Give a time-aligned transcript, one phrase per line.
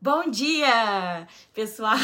[0.00, 1.96] Bom dia, pessoal.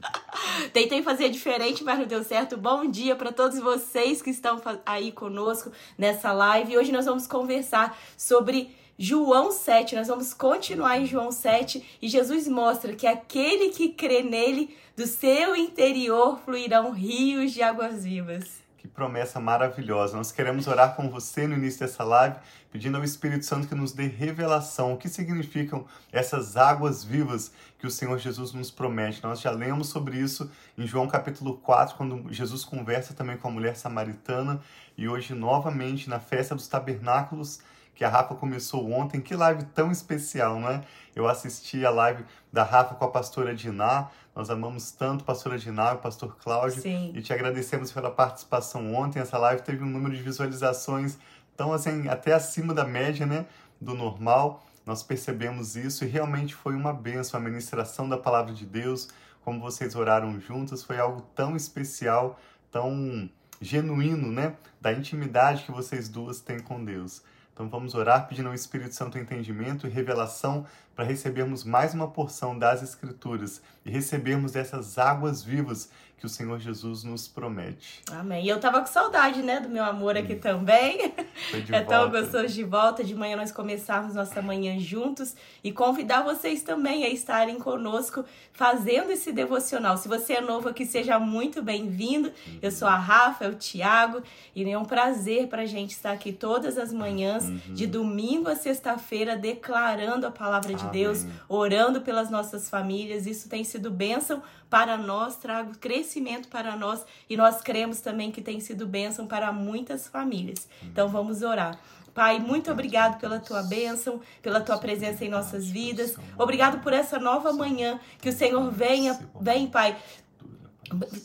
[0.72, 2.56] Tentei fazer diferente, mas não deu certo.
[2.56, 6.78] Bom dia para todos vocês que estão aí conosco nessa live.
[6.78, 9.94] Hoje nós vamos conversar sobre João 7.
[9.94, 15.06] Nós vamos continuar em João 7 e Jesus mostra que aquele que crê nele, do
[15.06, 18.67] seu interior fluirão rios de águas vivas.
[18.88, 20.16] Que promessa maravilhosa.
[20.16, 22.36] Nós queremos orar com você no início dessa live,
[22.72, 24.94] pedindo ao Espírito Santo que nos dê revelação.
[24.94, 29.22] O que significam essas águas vivas que o Senhor Jesus nos promete?
[29.22, 33.50] Nós já lemos sobre isso em João capítulo 4, quando Jesus conversa também com a
[33.50, 34.58] mulher samaritana,
[34.96, 37.60] e hoje novamente na festa dos tabernáculos
[37.98, 39.20] que a Rafa começou ontem.
[39.20, 40.82] Que live tão especial, não é?
[41.16, 44.08] Eu assisti a live da Rafa com a pastora Diná.
[44.36, 46.80] Nós amamos tanto a pastora Diná e o pastor Cláudio.
[46.80, 47.10] Sim.
[47.12, 49.18] E te agradecemos pela participação ontem.
[49.18, 51.18] Essa live teve um número de visualizações
[51.56, 53.46] tão assim, até acima da média, né?
[53.80, 54.64] Do normal.
[54.86, 59.08] Nós percebemos isso e realmente foi uma benção a ministração da palavra de Deus.
[59.44, 62.38] Como vocês oraram juntas, foi algo tão especial,
[62.70, 63.28] tão
[63.60, 64.54] genuíno, né?
[64.80, 67.24] Da intimidade que vocês duas têm com Deus.
[67.58, 70.64] Então vamos orar pedindo ao Espírito Santo entendimento e revelação
[70.98, 76.58] para recebermos mais uma porção das Escrituras e recebermos essas águas vivas que o Senhor
[76.58, 78.02] Jesus nos promete.
[78.10, 78.44] Amém.
[78.44, 80.40] E eu tava com saudade, né, do meu amor aqui hum.
[80.40, 81.14] também.
[81.70, 83.04] é tão gostoso de volta.
[83.04, 89.12] De manhã nós começarmos nossa manhã juntos e convidar vocês também a estarem conosco fazendo
[89.12, 89.96] esse devocional.
[89.96, 92.28] Se você é novo aqui, seja muito bem-vindo.
[92.28, 92.58] Uhum.
[92.60, 94.20] Eu sou a Rafa, é o Tiago,
[94.54, 97.60] e é um prazer pra gente estar aqui todas as manhãs, uhum.
[97.68, 101.02] de domingo a sexta-feira, declarando a palavra de Amém.
[101.02, 103.26] Deus, orando pelas nossas famílias.
[103.26, 108.42] Isso tem sido bênção para nós, trago crescimento para nós e nós cremos também que
[108.42, 110.68] tem sido bênção para muitas famílias.
[110.82, 111.78] Então vamos orar.
[112.18, 116.16] Pai, muito obrigado pela tua bênção, pela tua presença em nossas vidas.
[116.36, 119.96] Obrigado por essa nova manhã que o Senhor venha, vem, Pai,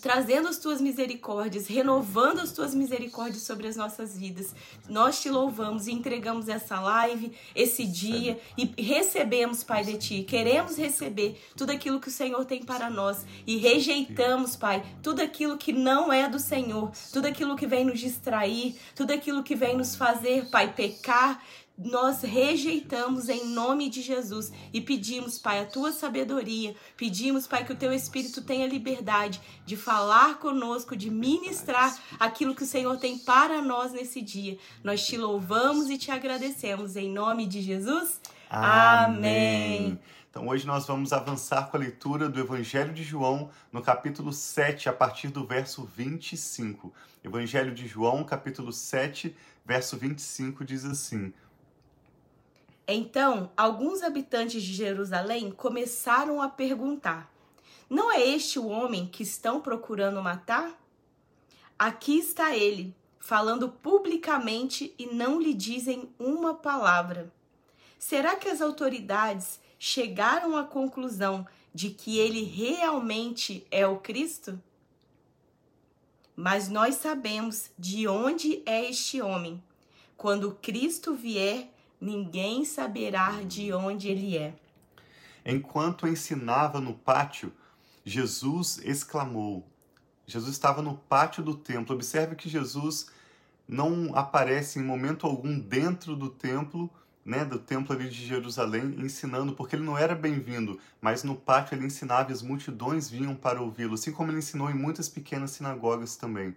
[0.01, 4.53] trazendo as tuas misericórdias, renovando as tuas misericórdias sobre as nossas vidas.
[4.89, 10.23] Nós te louvamos e entregamos essa live, esse dia e recebemos, Pai, de ti.
[10.23, 15.57] Queremos receber tudo aquilo que o Senhor tem para nós e rejeitamos, Pai, tudo aquilo
[15.57, 19.77] que não é do Senhor, tudo aquilo que vem nos distrair, tudo aquilo que vem
[19.77, 21.41] nos fazer, Pai, pecar
[21.77, 26.75] nós rejeitamos em nome de Jesus e pedimos, Pai, a tua sabedoria.
[26.95, 32.63] Pedimos, Pai, que o teu Espírito tenha liberdade de falar conosco, de ministrar aquilo que
[32.63, 34.57] o Senhor tem para nós nesse dia.
[34.83, 38.21] Nós te louvamos e te agradecemos em nome de Jesus.
[38.49, 39.99] Amém.
[40.29, 44.89] Então hoje nós vamos avançar com a leitura do Evangelho de João no capítulo 7,
[44.89, 46.93] a partir do verso 25.
[47.23, 49.35] Evangelho de João, capítulo 7,
[49.65, 51.33] verso 25 diz assim:
[52.87, 57.31] então, alguns habitantes de Jerusalém começaram a perguntar:
[57.89, 60.79] Não é este o homem que estão procurando matar?
[61.79, 67.31] Aqui está ele, falando publicamente e não lhe dizem uma palavra.
[67.97, 74.61] Será que as autoridades chegaram à conclusão de que ele realmente é o Cristo?
[76.35, 79.63] Mas nós sabemos de onde é este homem.
[80.17, 81.72] Quando Cristo vier,
[82.03, 84.53] ninguém saberá de onde ele é.
[85.45, 87.51] Enquanto ensinava no pátio,
[88.05, 89.65] Jesus exclamou.
[90.27, 91.95] Jesus estava no pátio do templo.
[91.95, 93.07] Observe que Jesus
[93.67, 96.89] não aparece em momento algum dentro do templo,
[97.25, 101.75] né, do templo ali de Jerusalém, ensinando, porque ele não era bem-vindo, mas no pátio
[101.75, 105.51] ele ensinava e as multidões vinham para ouvi-lo, assim como ele ensinou em muitas pequenas
[105.51, 106.53] sinagogas também.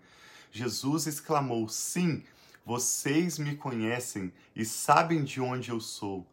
[0.50, 2.24] Jesus exclamou: Sim,
[2.66, 6.26] vocês me conhecem e sabem de onde eu sou.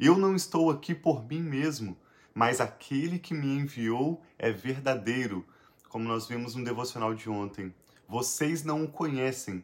[0.00, 1.94] Eu não estou aqui por mim mesmo,
[2.32, 5.46] mas aquele que me enviou é verdadeiro,
[5.90, 7.74] como nós vimos no devocional de ontem.
[8.08, 9.62] Vocês não o conhecem,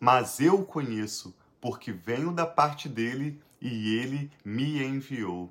[0.00, 5.48] mas eu o conheço, porque venho da parte dele e ele me enviou.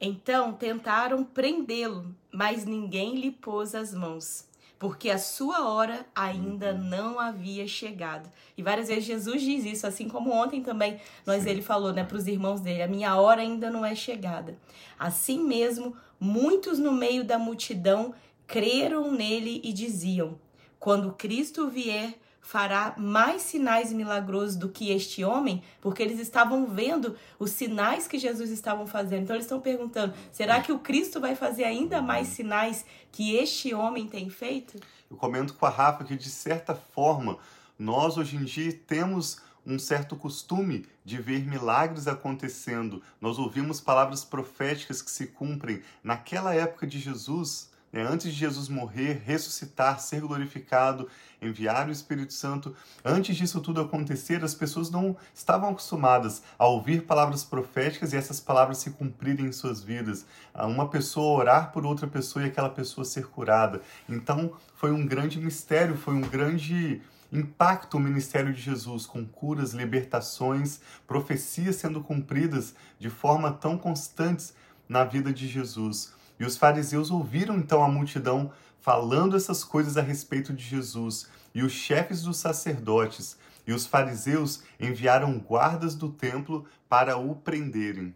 [0.00, 4.47] Então tentaram prendê-lo, mas ninguém lhe pôs as mãos
[4.78, 6.84] porque a sua hora ainda uhum.
[6.84, 8.30] não havia chegado.
[8.56, 12.16] E várias vezes Jesus diz isso, assim como ontem também nós ele falou, né, para
[12.16, 14.56] os irmãos dele, a minha hora ainda não é chegada.
[14.98, 18.14] Assim mesmo, muitos no meio da multidão
[18.46, 20.38] creram nele e diziam:
[20.78, 22.14] quando Cristo vier,
[22.48, 28.18] fará mais sinais milagrosos do que este homem, porque eles estavam vendo os sinais que
[28.18, 29.24] Jesus estava fazendo.
[29.24, 33.74] Então eles estão perguntando: será que o Cristo vai fazer ainda mais sinais que este
[33.74, 34.80] homem tem feito?
[35.10, 37.36] Eu comento com a Rafa que de certa forma
[37.78, 43.02] nós hoje em dia temos um certo costume de ver milagres acontecendo.
[43.20, 48.02] Nós ouvimos palavras proféticas que se cumprem naquela época de Jesus, né?
[48.02, 51.08] antes de Jesus morrer, ressuscitar, ser glorificado,
[51.40, 52.74] enviar o Espírito Santo.
[53.04, 58.40] Antes disso tudo acontecer, as pessoas não estavam acostumadas a ouvir palavras proféticas e essas
[58.40, 60.26] palavras se cumprirem em suas vidas.
[60.54, 63.80] Uma pessoa orar por outra pessoa e aquela pessoa ser curada.
[64.08, 67.00] Então, foi um grande mistério, foi um grande
[67.30, 74.54] impacta o ministério de Jesus com curas, libertações, profecias sendo cumpridas de forma tão constantes
[74.88, 76.14] na vida de Jesus.
[76.38, 81.62] E os fariseus ouviram então a multidão falando essas coisas a respeito de Jesus, e
[81.62, 83.36] os chefes dos sacerdotes
[83.66, 88.14] e os fariseus enviaram guardas do templo para o prenderem.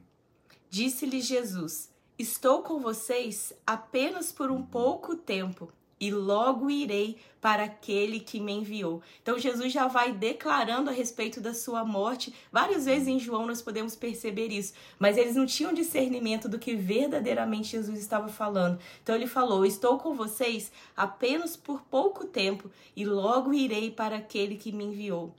[0.71, 5.71] Disse-lhe Jesus: Estou com vocês apenas por um pouco tempo
[6.03, 9.01] e logo irei para aquele que me enviou.
[9.23, 12.35] Então Jesus já vai declarando a respeito da sua morte.
[12.51, 16.75] Várias vezes em João nós podemos perceber isso, mas eles não tinham discernimento do que
[16.75, 18.81] verdadeiramente Jesus estava falando.
[19.01, 24.57] Então ele falou: "Estou com vocês apenas por pouco tempo e logo irei para aquele
[24.57, 25.33] que me enviou.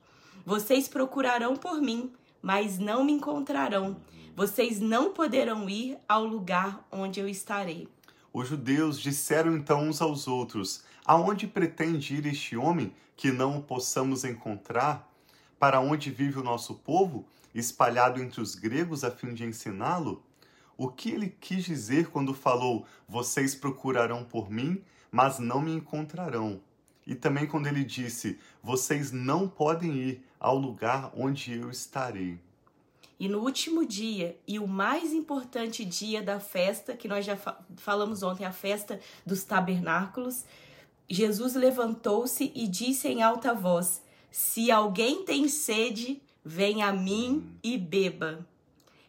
[0.46, 2.10] Vocês procurarão por mim,
[2.42, 3.98] mas não me encontrarão.
[4.34, 7.90] Vocês não poderão ir ao lugar onde eu estarei."
[8.34, 13.62] Os judeus disseram então uns aos outros: Aonde pretende ir este homem que não o
[13.62, 15.08] possamos encontrar?
[15.60, 20.24] Para onde vive o nosso povo, espalhado entre os gregos a fim de ensiná-lo?
[20.76, 26.60] O que ele quis dizer quando falou: Vocês procurarão por mim, mas não me encontrarão?
[27.06, 32.40] E também quando ele disse: Vocês não podem ir ao lugar onde eu estarei.
[33.20, 37.38] E no último dia, e o mais importante dia da festa, que nós já
[37.78, 40.44] falamos ontem, a festa dos tabernáculos,
[41.10, 44.02] Jesus levantou-se e disse em alta voz:
[44.32, 48.46] Se alguém tem sede, venha a mim e beba.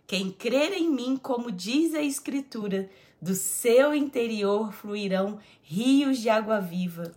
[0.06, 2.91] Quem crer em mim, como diz a Escritura,
[3.21, 7.15] do seu interior fluirão rios de água viva.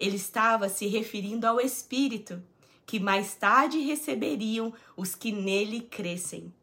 [0.00, 2.42] Ele estava se referindo ao Espírito
[2.86, 6.54] que mais tarde receberiam os que nele crescem.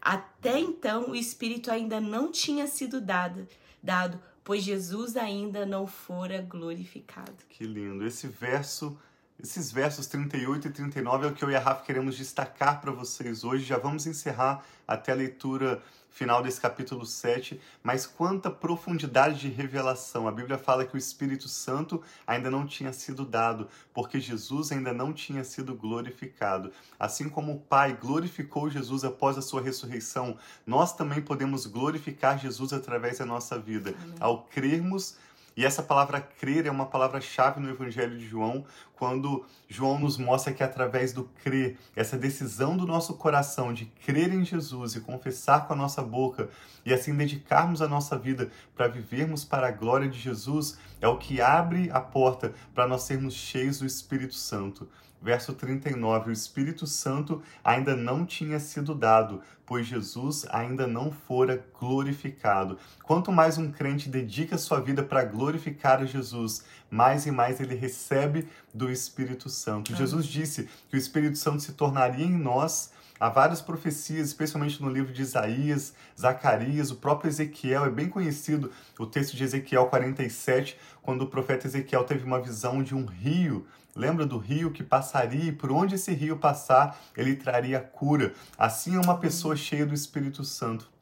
[0.00, 3.48] Até então o Espírito ainda não tinha sido dado,
[3.82, 7.32] dado, pois Jesus ainda não fora glorificado.
[7.48, 8.06] Que lindo.
[8.06, 8.96] Esse verso,
[9.42, 12.92] esses versos 38 e 39 é o que eu e a Rafa queremos destacar para
[12.92, 13.64] vocês hoje.
[13.64, 15.82] Já vamos encerrar até a leitura
[16.14, 20.28] final desse capítulo 7, mas quanta profundidade de revelação.
[20.28, 24.92] A Bíblia fala que o Espírito Santo ainda não tinha sido dado, porque Jesus ainda
[24.92, 26.70] não tinha sido glorificado.
[27.00, 32.72] Assim como o Pai glorificou Jesus após a sua ressurreição, nós também podemos glorificar Jesus
[32.72, 33.92] através da nossa vida.
[34.20, 35.16] Ao crermos
[35.56, 38.64] e essa palavra crer é uma palavra-chave no Evangelho de João,
[38.96, 44.32] quando João nos mostra que através do crer, essa decisão do nosso coração de crer
[44.32, 46.48] em Jesus e confessar com a nossa boca
[46.84, 51.18] e assim dedicarmos a nossa vida para vivermos para a glória de Jesus, é o
[51.18, 54.88] que abre a porta para nós sermos cheios do Espírito Santo.
[55.24, 61.66] Verso 39: O Espírito Santo ainda não tinha sido dado, pois Jesus ainda não fora
[61.80, 62.76] glorificado.
[63.02, 67.74] Quanto mais um crente dedica sua vida para glorificar a Jesus, mais e mais ele
[67.74, 69.96] recebe do Espírito Santo.
[69.96, 74.90] Jesus disse que o Espírito Santo se tornaria em nós Há várias profecias, especialmente no
[74.90, 80.76] livro de Isaías, Zacarias, o próprio Ezequiel, é bem conhecido o texto de Ezequiel 47,
[81.00, 85.44] quando o profeta Ezequiel teve uma visão de um rio Lembra do rio que passaria
[85.44, 88.34] e por onde esse rio passar, ele traria cura.
[88.58, 90.93] Assim é uma pessoa cheia do Espírito Santo.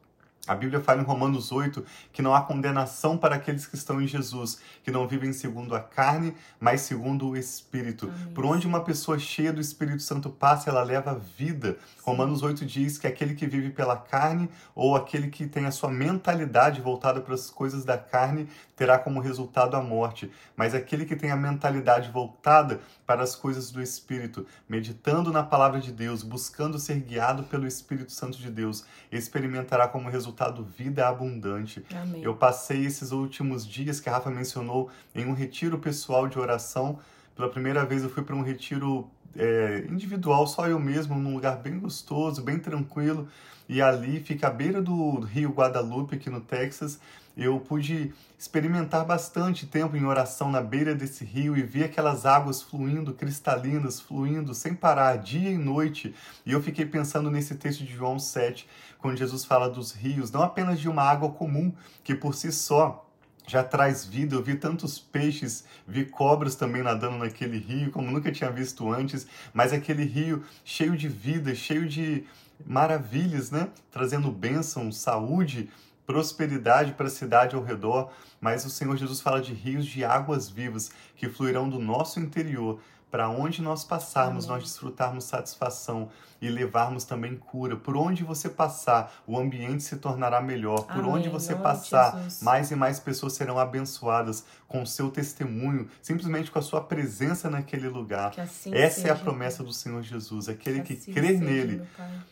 [0.45, 4.07] A Bíblia fala em Romanos 8 que não há condenação para aqueles que estão em
[4.07, 8.07] Jesus, que não vivem segundo a carne, mas segundo o Espírito.
[8.13, 8.33] Amém.
[8.33, 11.77] Por onde uma pessoa cheia do Espírito Santo passa, ela leva vida.
[11.95, 12.01] Sim.
[12.03, 15.89] Romanos 8 diz que aquele que vive pela carne ou aquele que tem a sua
[15.89, 20.29] mentalidade voltada para as coisas da carne terá como resultado a morte.
[20.57, 25.79] Mas aquele que tem a mentalidade voltada para as coisas do Espírito, meditando na palavra
[25.79, 31.07] de Deus, buscando ser guiado pelo Espírito Santo de Deus, experimentará como resultado resultado vida
[31.07, 31.85] abundante.
[31.95, 32.23] Amém.
[32.23, 36.99] Eu passei esses últimos dias que a Rafa mencionou em um retiro pessoal de oração.
[37.35, 41.57] Pela primeira vez eu fui para um retiro é, individual, só eu mesmo, num lugar
[41.57, 43.27] bem gostoso, bem tranquilo.
[43.69, 46.99] E ali fica à beira do rio Guadalupe, aqui no Texas
[47.35, 52.61] eu pude experimentar bastante tempo em oração na beira desse rio e ver aquelas águas
[52.61, 56.13] fluindo, cristalinas, fluindo sem parar, dia e noite.
[56.45, 58.67] E eu fiquei pensando nesse texto de João 7,
[58.99, 61.73] quando Jesus fala dos rios, não apenas de uma água comum,
[62.03, 63.09] que por si só
[63.47, 64.35] já traz vida.
[64.35, 69.27] Eu vi tantos peixes, vi cobras também nadando naquele rio, como nunca tinha visto antes,
[69.53, 72.25] mas aquele rio cheio de vida, cheio de
[72.65, 73.69] maravilhas, né?
[73.91, 75.69] Trazendo bênção, saúde,
[76.05, 78.11] prosperidade para a cidade ao redor.
[78.39, 82.79] Mas o Senhor Jesus fala de rios de águas vivas que fluirão do nosso interior
[83.13, 84.57] para onde nós passarmos, Amém.
[84.57, 86.09] nós desfrutarmos satisfação
[86.41, 87.75] e levarmos também cura.
[87.75, 90.87] Por onde você passar, o ambiente se tornará melhor.
[90.87, 91.11] Por Amém.
[91.11, 96.57] onde você passar, mais e mais pessoas serão abençoadas com o seu testemunho, simplesmente com
[96.57, 98.33] a sua presença naquele lugar.
[98.35, 100.49] Assim Essa seja, é a promessa do Senhor Jesus.
[100.49, 101.83] Aquele que, que assim crê seja, nele,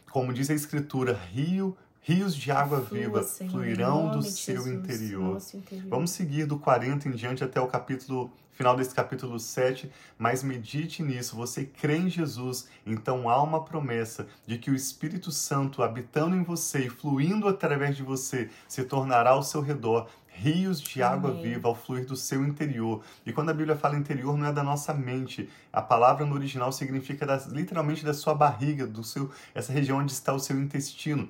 [0.09, 4.73] como diz a Escritura, rio Rios de água Flua, viva Senhor, fluirão do seu Jesus,
[4.73, 5.41] interior.
[5.53, 5.87] interior.
[5.87, 11.01] Vamos seguir do 40 em diante até o capítulo final desse capítulo 7, mas medite
[11.01, 11.35] nisso.
[11.35, 16.43] Você crê em Jesus, então há uma promessa de que o Espírito Santo habitando em
[16.43, 21.43] você e fluindo através de você se tornará ao seu redor rios de água Amém.
[21.43, 23.03] viva ao fluir do seu interior.
[23.25, 25.49] E quando a Bíblia fala interior, não é da nossa mente.
[25.71, 30.11] A palavra no original significa das, literalmente da sua barriga, do seu essa região onde
[30.11, 31.29] está o seu intestino.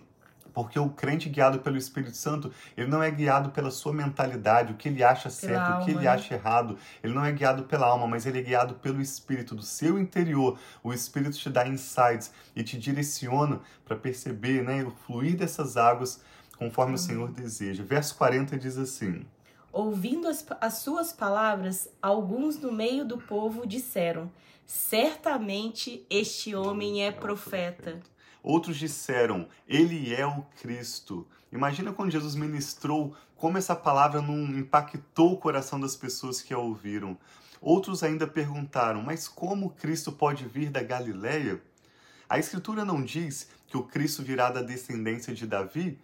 [0.53, 4.75] Porque o crente guiado pelo Espírito Santo, ele não é guiado pela sua mentalidade, o
[4.75, 6.07] que ele acha certo, alma, o que ele né?
[6.07, 6.77] acha errado.
[7.03, 10.59] Ele não é guiado pela alma, mas ele é guiado pelo Espírito, do seu interior.
[10.83, 16.21] O Espírito te dá insights e te direciona para perceber né, o fluir dessas águas
[16.57, 16.95] conforme Amém.
[16.95, 17.83] o Senhor deseja.
[17.83, 19.25] Verso 40 diz assim:
[19.71, 24.29] Ouvindo as, as suas palavras, alguns no meio do povo disseram:
[24.65, 27.99] Certamente este homem é profeta.
[28.43, 31.27] Outros disseram, ele é o Cristo.
[31.51, 36.57] Imagina quando Jesus ministrou, como essa palavra não impactou o coração das pessoas que a
[36.57, 37.17] ouviram.
[37.61, 41.61] Outros ainda perguntaram, mas como Cristo pode vir da Galileia?
[42.27, 45.99] A Escritura não diz que o Cristo virá da descendência de Davi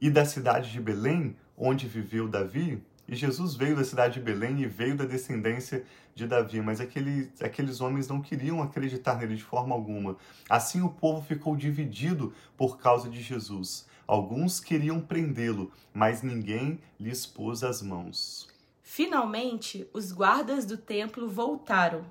[0.00, 2.82] e da cidade de Belém, onde viveu Davi?
[3.08, 5.84] E Jesus veio da cidade de Belém e veio da descendência
[6.14, 10.16] de Davi, mas aquele, aqueles homens não queriam acreditar nele de forma alguma.
[10.48, 13.86] Assim o povo ficou dividido por causa de Jesus.
[14.06, 18.48] Alguns queriam prendê-lo, mas ninguém lhes pôs as mãos.
[18.82, 22.04] Finalmente, os guardas do templo voltaram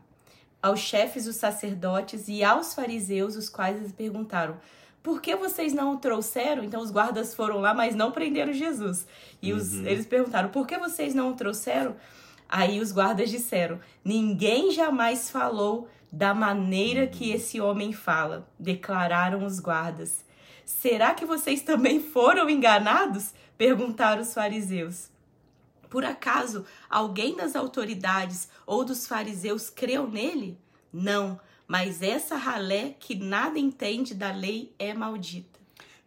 [0.61, 4.57] aos chefes dos sacerdotes e aos fariseus, os quais lhes perguntaram:
[5.05, 6.63] por que vocês não o trouxeram?
[6.63, 9.07] Então os guardas foram lá, mas não prenderam Jesus.
[9.39, 9.85] E os, uhum.
[9.85, 11.95] eles perguntaram: por que vocês não o trouxeram?
[12.49, 17.07] Aí os guardas disseram: ninguém jamais falou da maneira uhum.
[17.09, 20.25] que esse homem fala, declararam os guardas.
[20.65, 23.31] Será que vocês também foram enganados?
[23.59, 25.09] perguntaram os fariseus.
[25.87, 30.57] Por acaso alguém das autoridades ou dos fariseus creu nele?
[30.91, 35.55] Não, mas essa ralé que nada entende da lei é maldita.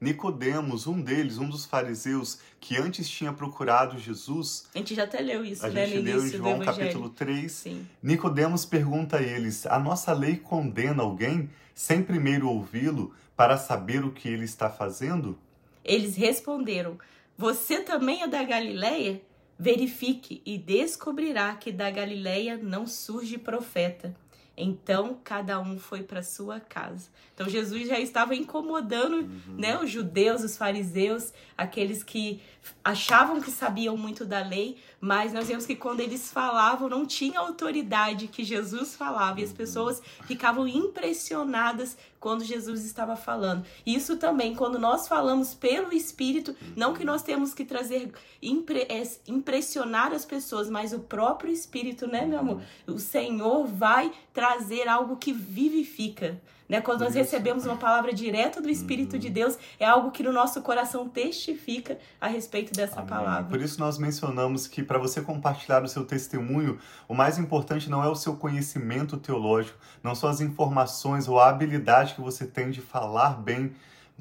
[0.00, 4.66] Nicodemos, um deles, um dos fariseus que antes tinha procurado Jesus.
[4.72, 5.86] A gente já até leu isso, a né?
[5.86, 7.50] gente leu em João capítulo 3.
[7.50, 7.86] Sim.
[8.00, 14.12] Nicodemos pergunta a eles: "A nossa lei condena alguém sem primeiro ouvi-lo para saber o
[14.12, 15.36] que ele está fazendo?"
[15.84, 16.96] Eles responderam:
[17.36, 19.20] "Você também é da Galileia?
[19.58, 24.14] Verifique e descobrirá que da Galileia não surge profeta."
[24.58, 27.08] Então cada um foi para sua casa.
[27.34, 29.56] Então Jesus já estava incomodando, uhum.
[29.56, 32.40] né, os judeus, os fariseus, aqueles que
[32.84, 37.38] achavam que sabiam muito da lei, mas nós vemos que quando eles falavam não tinha
[37.38, 39.56] autoridade que Jesus falava e as uhum.
[39.56, 43.64] pessoas ficavam impressionadas quando Jesus estava falando.
[43.86, 49.02] Isso também, quando nós falamos pelo Espírito, não que nós temos que trazer, impre, é,
[49.26, 52.62] impressionar as pessoas, mas o próprio Espírito, né, meu amor?
[52.86, 56.40] O Senhor vai trazer algo que vivifica.
[56.68, 56.80] Né?
[56.80, 59.18] Quando nós recebemos uma palavra direta do Espírito uhum.
[59.18, 63.08] de Deus, é algo que no nosso coração testifica a respeito dessa Amém.
[63.08, 63.44] palavra.
[63.44, 68.04] Por isso nós mencionamos que para você compartilhar o seu testemunho, o mais importante não
[68.04, 72.70] é o seu conhecimento teológico, não são as informações ou a habilidade que você tem
[72.70, 73.72] de falar bem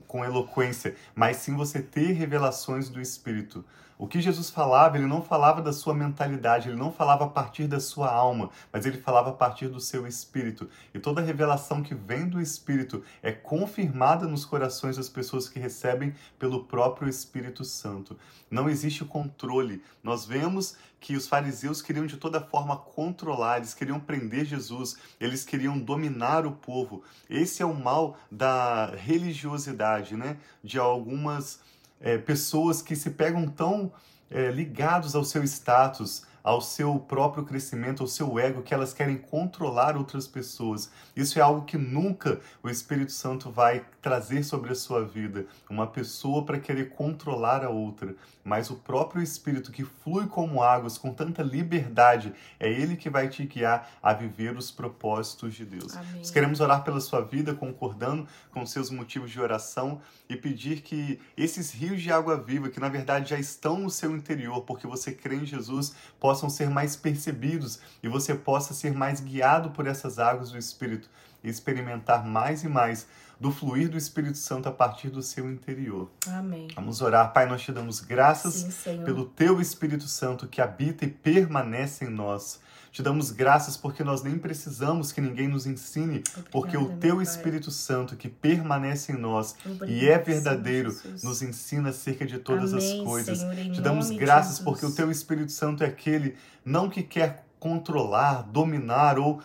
[0.07, 3.65] com eloquência, mas sim você ter revelações do Espírito.
[3.99, 7.65] O que Jesus falava, ele não falava da sua mentalidade, ele não falava a partir
[7.65, 10.69] da sua alma, mas ele falava a partir do seu espírito.
[10.93, 16.13] E toda revelação que vem do Espírito é confirmada nos corações das pessoas que recebem
[16.37, 18.15] pelo próprio Espírito Santo.
[18.51, 19.81] Não existe controle.
[20.03, 25.43] Nós vemos que os fariseus queriam de toda forma controlar, eles queriam prender Jesus, eles
[25.43, 27.03] queriam dominar o povo.
[27.27, 30.37] Esse é o mal da religiosidade, né?
[30.63, 31.59] De algumas
[31.99, 33.91] é, pessoas que se pegam tão
[34.29, 39.17] é, ligados ao seu status, ao seu próprio crescimento, ao seu ego, que elas querem
[39.17, 40.89] controlar outras pessoas.
[41.15, 45.45] Isso é algo que nunca o Espírito Santo vai trazer sobre a sua vida.
[45.69, 48.15] Uma pessoa para querer controlar a outra.
[48.41, 53.27] Mas o próprio Espírito que flui como águas, com tanta liberdade, é ele que vai
[53.27, 55.97] te guiar a viver os propósitos de Deus.
[55.97, 56.19] Amém.
[56.19, 59.99] Nós queremos orar pela sua vida, concordando com seus motivos de oração
[60.29, 64.15] e pedir que esses rios de água viva, que na verdade já estão no seu
[64.15, 69.19] interior, porque você crê em Jesus, possam ser mais percebidos e você possa ser mais
[69.19, 71.09] guiado por essas águas do Espírito
[71.43, 73.05] e experimentar mais e mais
[73.39, 76.09] do fluir do Espírito Santo a partir do seu interior.
[76.27, 76.67] Amém.
[76.75, 77.31] Vamos orar.
[77.33, 82.09] Pai, nós te damos graças Sim, pelo teu Espírito Santo que habita e permanece em
[82.09, 82.59] nós.
[82.91, 87.15] Te damos graças porque nós nem precisamos que ninguém nos ensine, Obrigada, porque o teu
[87.17, 87.23] Pai.
[87.23, 91.21] Espírito Santo que permanece em nós e Obrigada, é verdadeiro Jesus.
[91.21, 93.37] nos ensina acerca de todas Amém, as coisas.
[93.37, 94.65] Senhor, Te damos graças Jesus.
[94.65, 99.43] porque o teu Espírito Santo é aquele não que quer controlar, dominar ou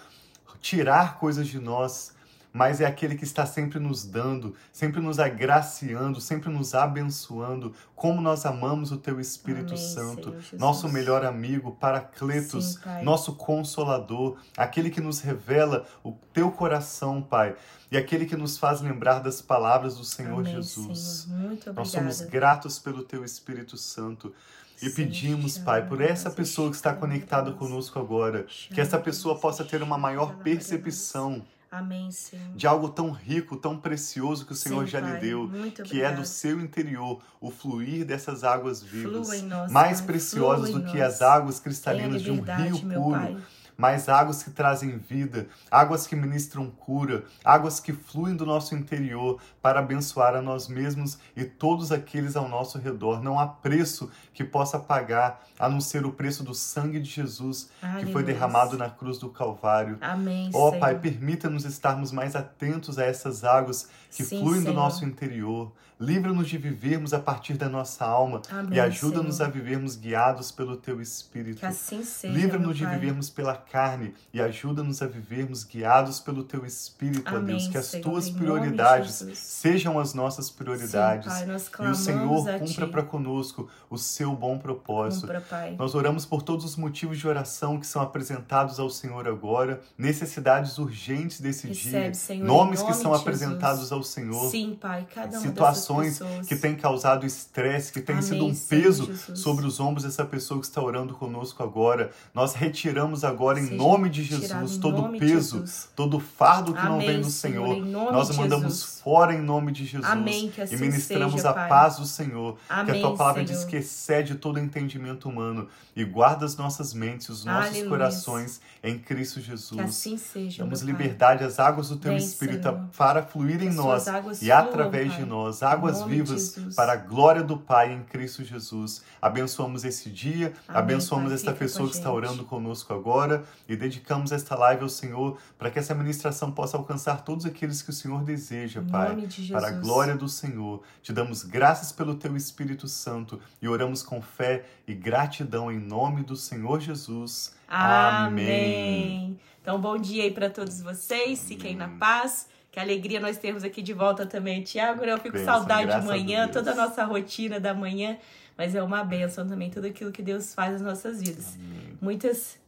[0.62, 2.14] tirar coisas de nós,
[2.52, 7.73] mas é aquele que está sempre nos dando, sempre nos agraciando, sempre nos abençoando.
[7.97, 13.35] Como nós amamos o teu Espírito Amém, Santo, Senhor nosso melhor amigo, Paracletos, Sim, nosso
[13.35, 17.56] consolador, aquele que nos revela o teu coração, Pai,
[17.90, 21.28] e aquele que nos faz lembrar das palavras do Senhor Amém, Jesus.
[21.28, 21.75] Senhor.
[21.75, 24.35] Nós somos gratos pelo teu Espírito Santo.
[24.82, 28.44] E pedimos, Pai, por essa pessoa que está conectada conosco agora,
[28.75, 32.54] que essa pessoa possa ter uma maior percepção Amém, Senhor.
[32.54, 35.20] de algo tão rico, tão precioso que o Senhor Sim, já lhe Pai.
[35.20, 40.06] deu, Muito que é do seu interior o fluir dessas águas vivas, nós, mais Pai.
[40.08, 41.14] preciosas do que nós.
[41.14, 43.36] as águas cristalinas de um rio puro, Pai.
[43.76, 49.40] Mas águas que trazem vida, águas que ministram cura, águas que fluem do nosso interior
[49.60, 53.22] para abençoar a nós mesmos e todos aqueles ao nosso redor.
[53.22, 57.70] Não há preço que possa pagar a não ser o preço do sangue de Jesus
[58.00, 59.98] que foi derramado na cruz do Calvário.
[60.00, 60.80] Amém, Ó Senhor.
[60.80, 64.74] Pai, permita-nos estarmos mais atentos a essas águas que Sim, fluem do Senhor.
[64.74, 65.72] nosso interior.
[66.02, 70.76] Livra-nos de vivermos a partir da nossa alma Amém, e ajuda-nos a vivermos guiados pelo
[70.76, 71.61] Teu Espírito.
[71.61, 76.66] Que assim seja, Livra-nos de vivermos pela carne e ajuda-nos a vivermos guiados pelo Teu
[76.66, 77.68] Espírito, ó Amém, Deus.
[77.68, 81.32] Que as Senhor, Tuas prioridades sejam as nossas prioridades.
[81.32, 85.21] Sim, Pai, nós e o Senhor cumpra para conosco o seu bom propósito.
[85.28, 85.76] Cumpra, Pai.
[85.78, 90.79] Nós oramos por todos os motivos de oração que são apresentados ao Senhor agora, necessidades
[90.79, 95.07] urgentes desse Recebe, dia, Senhor, nomes que nome são de apresentados ao Senhor, Sim, Pai,
[95.14, 96.46] cada uma situações pessoas.
[96.46, 100.61] que têm causado estresse, que têm Amém, sido um peso sobre os ombros dessa pessoa
[100.61, 102.11] que está orando conosco agora.
[102.35, 105.88] Nós retiramos agora em Seja nome de Jesus em todo de peso, Jesus.
[105.94, 107.87] todo fardo que não Amém, vem do Senhor, Senhor.
[107.87, 109.00] em Nós mandamos Jesus.
[109.02, 111.68] fora em nome de Jesus Amém, que e assim ministramos seja, a Pai.
[111.68, 113.59] paz do Senhor, que a Amém, tua palavra Senhor.
[113.59, 117.88] diz que excede todo entendimento humano e guarda as nossas mentes, os nossos Aleluia.
[117.88, 119.76] corações em Cristo Jesus.
[119.81, 122.81] Que assim seja, Damos liberdade às águas do teu Vem, Espírito Senhor.
[122.96, 125.18] para fluir em nós águas e através Pai.
[125.22, 129.03] de nós, Em águas vivas para a glória do Pai em Cristo Jesus.
[129.21, 131.35] Abençoamos esse dia, Amém, abençoamos Pai.
[131.35, 135.79] esta pessoa que está orando conosco agora e dedicamos esta live ao Senhor para que
[135.79, 139.16] essa ministração possa alcançar todos aqueles que o Senhor deseja, Pai.
[139.16, 140.83] de Para a glória do Senhor.
[141.03, 146.23] Te damos graças pelo teu Espírito Santo e oramos com fé e gratidão em nome
[146.23, 147.55] do Senhor Jesus.
[147.68, 149.38] Amém.
[149.61, 151.45] Então, bom dia aí para todos vocês.
[151.45, 152.49] Fiquem na paz.
[152.72, 155.04] Que alegria nós temos aqui de volta também, Tiago.
[155.04, 156.52] Eu fico com Bênção, saudade de a manhã, Deus.
[156.56, 158.16] toda a nossa rotina da manhã.
[158.56, 161.56] Mas é uma bênção também, tudo aquilo que Deus faz nas nossas vidas.
[162.00, 162.58] Muitas.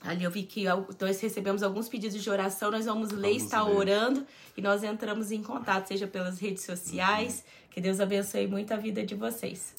[0.00, 0.64] Ali eu vi que
[1.00, 3.76] nós recebemos alguns pedidos de oração, nós vamos ler, Vamos estar ler.
[3.76, 4.26] orando
[4.56, 7.44] e nós entramos em contato, seja pelas redes sociais.
[7.70, 9.74] Que Deus abençoe muito a vida de vocês.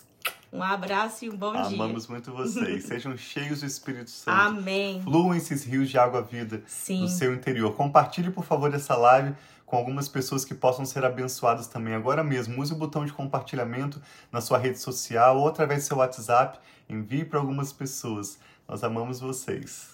[0.54, 1.64] Um abraço e um bom dia.
[1.64, 2.86] Amamos muito vocês.
[2.86, 4.40] Sejam cheios do Espírito Santo.
[4.40, 5.02] Amém.
[5.02, 7.02] Fluam esses rios de água vida Sim.
[7.02, 7.76] no seu interior.
[7.76, 9.34] Compartilhe, por favor, essa live
[9.66, 12.62] com algumas pessoas que possam ser abençoadas também agora mesmo.
[12.62, 14.00] Use o botão de compartilhamento
[14.32, 16.60] na sua rede social ou através do seu WhatsApp.
[16.88, 18.38] Envie para algumas pessoas.
[18.68, 19.92] Nós amamos vocês.